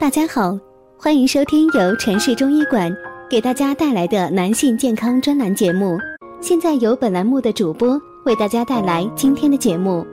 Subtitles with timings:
[0.00, 0.56] 大家好，
[0.96, 2.88] 欢迎收听由城市中医馆
[3.28, 5.98] 给大家带来的男性健康专栏节目。
[6.40, 10.02] 现在由本栏目的主播为大家带来今天的节目。《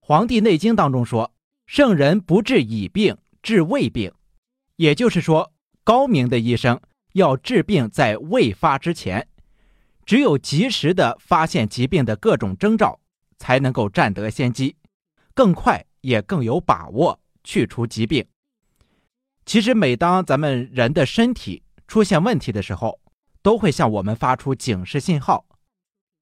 [0.00, 1.32] 黄帝内经》当中说
[1.64, 4.12] ：“圣人不治已病，治未病。”
[4.76, 5.50] 也就是说，
[5.82, 6.78] 高明的医生
[7.14, 9.26] 要治病在未发之前，
[10.04, 13.00] 只有及时的发现疾病的各种征兆，
[13.38, 14.76] 才能够占得先机，
[15.36, 18.26] 更快也更有把握去除疾病。
[19.44, 22.98] 其实，每当咱们人的身体出现问题的时候，
[23.42, 25.46] 都会向我们发出警示信号。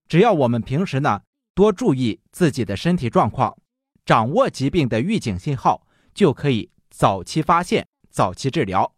[0.08, 1.22] 只要我们平时呢
[1.54, 3.56] 多注意自己的身体状况，
[4.04, 7.86] 掌握疾病的预警信号，就可以早期发现。
[8.10, 8.94] 早期治疗，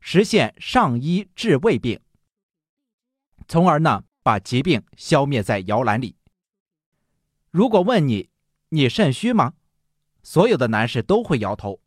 [0.00, 2.00] 实现上医治未病，
[3.46, 6.16] 从而呢把疾病消灭在摇篮里。
[7.50, 8.30] 如果问你，
[8.70, 9.54] 你肾虚吗？
[10.26, 11.78] 所有的男士都会摇头，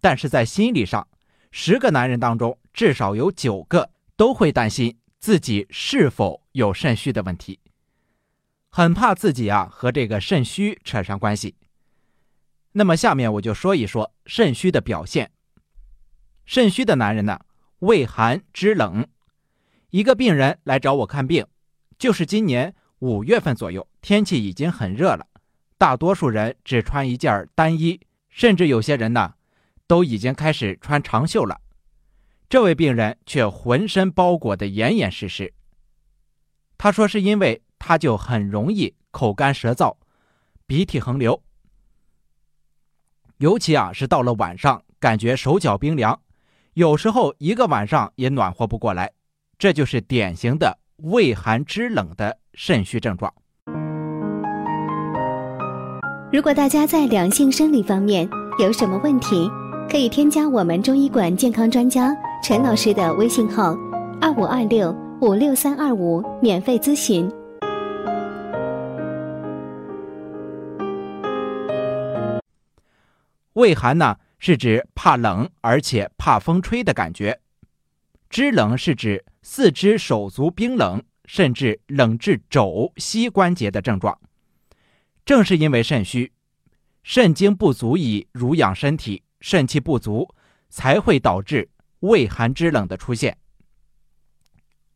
[0.00, 1.06] 但是在心理上，
[1.50, 7.60] 十个男人当中至少有九个都会担心自己是否有肾虚的问题，
[8.70, 11.54] 很怕自己啊和这个肾虚扯上关系。
[12.72, 15.30] 那么下面我就说一说肾虚的表现。
[16.46, 17.40] 肾虚的男人呢，
[17.80, 19.06] 畏寒肢冷。
[19.90, 21.46] 一个病人来找我看病，
[21.98, 25.26] 就是今年五月份左右，天气已经很热了，
[25.82, 29.34] 大多数人只穿一件单衣，甚至有些人呢，
[29.88, 31.60] 都已经开始穿长袖了。
[32.48, 35.52] 这位病人却浑身包裹得严严实实。
[36.78, 39.96] 他说是因为他就很容易口干舌燥，
[40.68, 41.42] 鼻涕横流，
[43.38, 46.22] 尤其啊是到了晚上，感觉手脚冰凉。
[46.74, 49.10] 有时候一个晚上也暖和不过来，
[49.58, 53.34] 这就是典型的畏寒肢冷的肾虚症状。
[56.32, 58.26] 如果大家在两性生理方面
[58.58, 59.50] 有什么问题，
[59.86, 62.10] 可以添加我们中医馆健康专家
[62.42, 63.76] 陈老师的微信号：
[64.18, 67.30] 二五二六五六三二五，免费咨询。
[73.52, 74.16] 畏寒呢？
[74.38, 77.34] 是指怕冷，而且怕风吹的感觉；
[78.30, 84.18] 肢冷是指四肢手足冰冷，甚至冷至肘膝关节的症状。
[85.24, 86.32] 正是因为肾虚，
[87.02, 90.34] 肾精不足以濡养身体，肾气不足，
[90.68, 93.38] 才会导致畏寒肢冷的出现。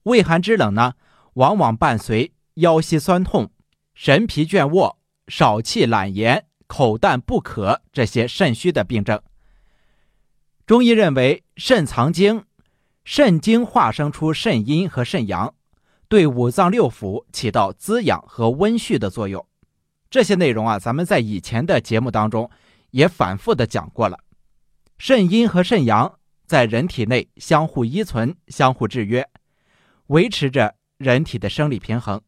[0.03, 0.95] 畏寒肢冷呢，
[1.35, 3.51] 往往伴随腰膝酸痛、
[3.95, 4.99] 神疲倦卧、
[5.29, 9.21] 少气懒言、口淡不渴这些肾虚的病症。
[10.67, 12.45] 中医认为，肾藏精，
[13.05, 15.55] 肾精化生出肾阴和肾阳，
[16.09, 19.47] 对五脏六腑起到滋养和温煦的作用。
[20.09, 22.51] 这些内容啊，咱们在以前的节目当中
[22.91, 24.19] 也反复的讲过了。
[24.99, 29.29] 肾阴和肾阳在人体内相互依存、相互制约，
[30.07, 32.23] 维持着人体的生理平衡。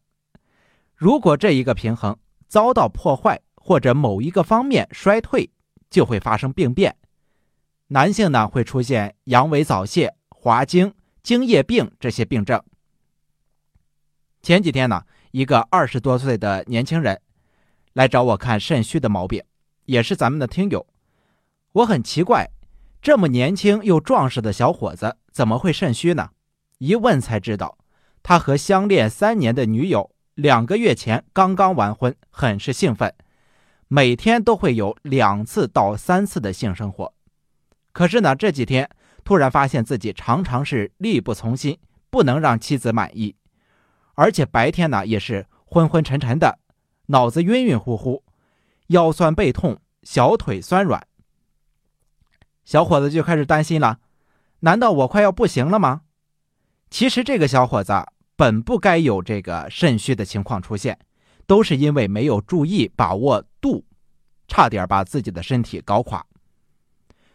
[0.95, 5.49] 如果这一个平衡遭到破坏，或者某一个方面衰退，
[5.89, 6.95] 就会发生病变。
[7.87, 12.61] 男性呢会出现阳痿早泄、滑精、精液病这些病症。
[14.41, 17.19] 前几天呢，一个二十多岁的年轻人
[17.99, 19.43] 来找我看肾虚的毛病，
[19.83, 20.87] 也是咱们的听友。
[21.73, 22.49] 我很奇怪，
[23.01, 26.29] 这么年轻又壮实的小伙子怎么会肾虚呢？
[26.77, 27.77] 一问才知道，
[28.23, 33.13] 他和相恋三年的女友两个月前刚刚完婚，很是兴奋，
[33.89, 37.13] 每天都会有两次到三次的性生活。
[37.91, 38.89] 可是呢，这几天
[39.25, 41.77] 突然发现自己常常是力不从心，
[42.09, 43.35] 不能让妻子满意，
[44.15, 46.59] 而且白天呢也是昏昏沉沉的，
[47.11, 48.23] 脑子晕晕乎乎，
[48.87, 51.07] 腰酸背痛，小腿酸软。
[52.63, 53.99] 小伙子就开始担心了：
[54.59, 56.01] 难道我快要不行了吗？
[56.91, 57.93] 其实这个小伙子
[58.35, 60.99] 本不该有这个肾虚的情况出现，
[61.47, 63.85] 都是因为没有注意把握度，
[64.47, 66.23] 差点把自己的身体搞垮。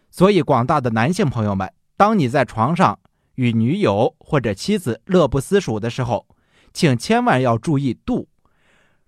[0.08, 3.00] 所以，广大的男性朋友们，当你在床上
[3.34, 6.28] 与女友或者妻子乐不思蜀的时候，
[6.72, 8.28] 请千万要注意度。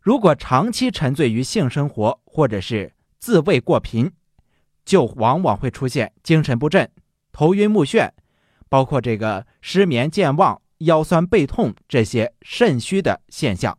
[0.07, 4.13] 如果长期沉醉于性生活，或者是自慰过频，
[4.85, 6.89] 就往往会出现精神不振、
[7.33, 8.13] 头晕目眩，
[8.69, 13.77] 包括这个失眠、健忘、腰酸背痛这些肾虚的现象。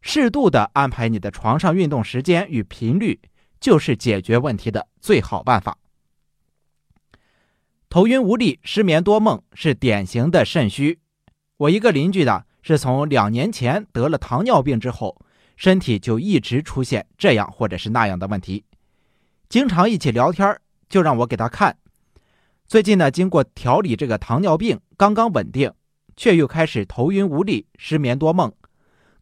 [0.00, 3.20] 适度的安排你的床上运动时间与频率，
[3.60, 5.78] 就是解决问题的最好办法。
[7.88, 10.98] 头晕无力、失眠多梦是典型的肾虚。
[11.58, 15.20] 我一个邻居的，是从两年前得了糖尿病之后，
[15.56, 18.64] 身体就一直出现这样或者是那样的问题。
[19.48, 21.76] 经常一起聊天，就让我给他看。
[22.66, 25.72] 最近呢，经过调理，这个糖尿病刚刚稳定，
[26.16, 28.50] 却又开始头晕无力、失眠多梦，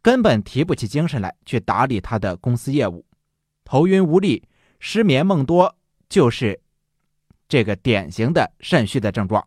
[0.01, 3.05] 根本提不起精神来去打理他的公司业务。
[3.65, 4.47] 头晕无力、
[4.79, 5.75] 失眠梦多，
[6.07, 6.61] 就是
[7.49, 9.45] 这个典型的肾虚的症状。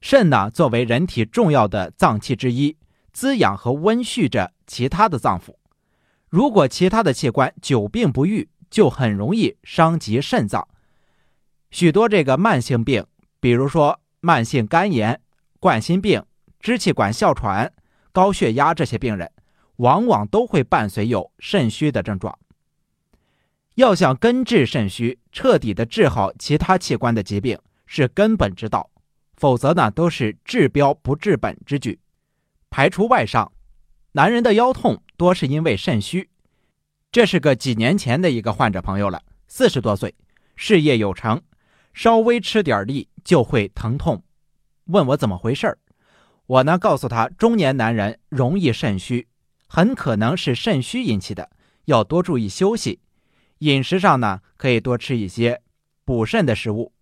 [0.00, 2.76] 肾呢，作为人体重要的脏器之一，
[3.12, 5.54] 滋养和温煦着其他的脏腑。
[6.28, 10.66] 如果其他的器官久病不愈，就很容易伤及肾脏，
[11.70, 13.04] 许多这个慢性病，
[13.40, 15.20] 比如说慢性肝炎、
[15.58, 16.24] 冠心病、
[16.60, 17.72] 支气管哮喘、
[18.12, 19.30] 高血压这些病人，
[19.76, 22.38] 往往都会伴随有肾虚的症状。
[23.76, 28.89] 要想根治肾虚，彻底的治好其他器官的疾病是根本之道，
[29.40, 31.98] 否则呢都是治标不治本之举。
[32.68, 33.50] 排除外伤，
[34.12, 36.28] 男人的腰痛多是因为肾虚。
[37.10, 40.14] 这是个几年前的一个患者朋友了，四十多岁，
[40.56, 41.40] 事业有成，
[41.94, 44.22] 稍微吃点力就会疼痛，
[44.84, 45.78] 问我怎么回事儿
[46.44, 49.26] 我呢告诉他，中年男人容易肾虚，
[49.66, 51.48] 很可能是肾虚引起的，
[51.86, 53.00] 要多注意休息，
[53.60, 55.62] 饮食上呢可以多吃一些
[56.04, 56.92] 补肾的食物。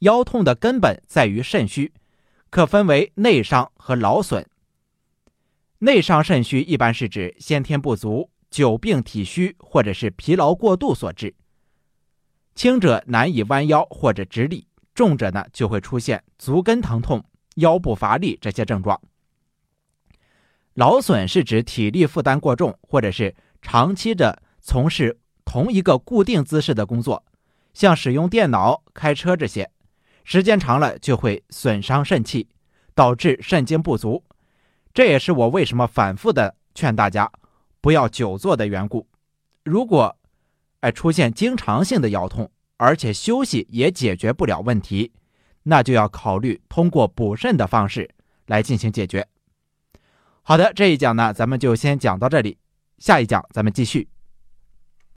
[0.00, 1.92] 腰痛的根本在于肾虚，
[2.50, 4.46] 可分为内伤和劳损。
[5.78, 8.30] 内伤肾虚一般是指先天不足。
[8.50, 11.34] 久病体虚或者是疲劳过度所致，
[12.54, 17.22] 轻者难以弯腰或者直立，重者呢就会出现足跟疼痛、
[17.56, 18.98] 腰部乏力这些症状。
[20.72, 27.22] 劳损是指体力负担过重，或者是长期的从事同一个固定姿势的工作，
[27.74, 29.70] 像使用电脑、开车这些，
[30.30, 32.46] 时间长了就会损伤肾气，
[32.94, 34.22] 导致肾精不足。
[34.92, 37.32] 这也是我为什么反复的劝大家。
[37.80, 39.06] 不要久坐的缘故，
[39.64, 40.14] 如果，
[40.80, 45.12] 哎出现经常性的腰痛，而且休息也解决不了问题，
[45.62, 48.10] 那就要考虑通过补肾的方式
[48.48, 49.26] 来进行解决。
[50.42, 52.58] 好的，这一讲呢，咱们就先讲到这里，
[52.98, 54.10] 下一讲咱们继续。